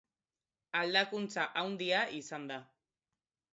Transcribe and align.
Aldakuntza 0.79 1.45
haundia 1.63 2.01
izan 2.23 2.51
da. 2.55 2.61